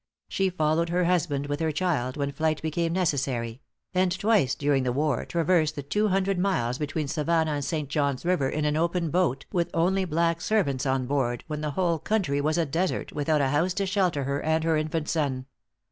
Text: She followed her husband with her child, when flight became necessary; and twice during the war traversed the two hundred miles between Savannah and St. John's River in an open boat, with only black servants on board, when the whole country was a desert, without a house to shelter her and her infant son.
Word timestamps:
She 0.27 0.49
followed 0.49 0.89
her 0.89 1.03
husband 1.03 1.45
with 1.45 1.59
her 1.59 1.71
child, 1.71 2.17
when 2.17 2.31
flight 2.31 2.59
became 2.63 2.91
necessary; 2.91 3.61
and 3.93 4.11
twice 4.11 4.55
during 4.55 4.81
the 4.81 4.91
war 4.91 5.25
traversed 5.27 5.75
the 5.75 5.83
two 5.83 6.07
hundred 6.07 6.39
miles 6.39 6.79
between 6.79 7.07
Savannah 7.07 7.51
and 7.51 7.63
St. 7.63 7.87
John's 7.87 8.25
River 8.25 8.49
in 8.49 8.65
an 8.65 8.75
open 8.75 9.11
boat, 9.11 9.45
with 9.51 9.69
only 9.75 10.05
black 10.05 10.41
servants 10.41 10.87
on 10.87 11.05
board, 11.05 11.43
when 11.45 11.61
the 11.61 11.69
whole 11.77 11.99
country 11.99 12.41
was 12.41 12.57
a 12.57 12.65
desert, 12.65 13.13
without 13.13 13.41
a 13.41 13.49
house 13.49 13.75
to 13.75 13.85
shelter 13.85 14.23
her 14.23 14.41
and 14.41 14.63
her 14.63 14.75
infant 14.75 15.07
son. 15.07 15.45